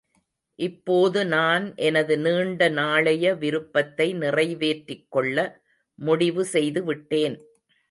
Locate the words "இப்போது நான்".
0.59-1.65